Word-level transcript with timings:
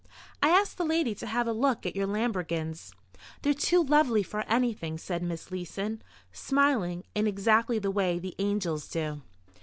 I 0.41 0.49
asked 0.49 0.79
the 0.79 0.83
lady 0.83 1.13
to 1.13 1.27
have 1.27 1.45
a 1.45 1.51
look 1.53 1.85
at 1.85 1.95
your 1.95 2.07
lambrequins." 2.07 2.91
"They're 3.43 3.53
too 3.53 3.83
lovely 3.83 4.23
for 4.23 4.41
anything," 4.49 4.97
said 4.97 5.21
Miss 5.21 5.51
Leeson, 5.51 6.01
smiling 6.31 7.03
in 7.13 7.27
exactly 7.27 7.77
the 7.77 7.91
way 7.91 8.17
the 8.17 8.33
angels 8.39 8.87
do. 8.87 9.21